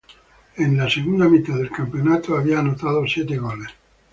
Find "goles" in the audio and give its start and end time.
3.37-3.67